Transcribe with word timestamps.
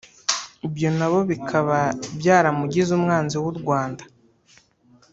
ibyo 0.67 0.89
nabo 0.97 1.19
bikaba 1.29 1.77
byaramugize 2.19 2.91
umwanzi 2.97 3.35
w’u 3.43 3.53
Rwanda 3.59 4.03